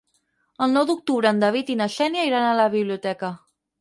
[0.65, 3.35] El nou d'octubre en David i na Xènia iran a la biblioteca.